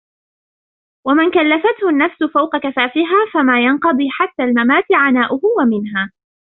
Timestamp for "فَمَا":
3.33-3.61